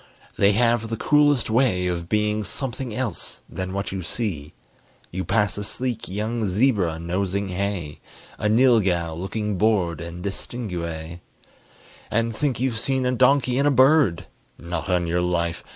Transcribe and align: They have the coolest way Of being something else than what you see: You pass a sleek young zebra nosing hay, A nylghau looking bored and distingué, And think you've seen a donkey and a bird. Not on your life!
They 0.35 0.53
have 0.53 0.89
the 0.89 0.97
coolest 0.97 1.51
way 1.51 1.85
Of 1.85 2.09
being 2.09 2.43
something 2.43 2.91
else 2.91 3.43
than 3.47 3.71
what 3.71 3.91
you 3.91 4.01
see: 4.01 4.55
You 5.11 5.23
pass 5.23 5.59
a 5.59 5.63
sleek 5.63 6.07
young 6.07 6.45
zebra 6.45 6.97
nosing 6.97 7.49
hay, 7.49 7.99
A 8.39 8.49
nylghau 8.49 9.13
looking 9.13 9.59
bored 9.59 10.01
and 10.01 10.25
distingué, 10.25 11.19
And 12.09 12.35
think 12.35 12.59
you've 12.59 12.79
seen 12.79 13.05
a 13.05 13.11
donkey 13.11 13.59
and 13.59 13.67
a 13.67 13.69
bird. 13.69 14.25
Not 14.57 14.89
on 14.89 15.05
your 15.05 15.21
life! 15.21 15.63